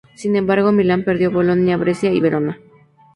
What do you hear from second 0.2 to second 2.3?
embargo Milán perdió Bolonia, Brescia y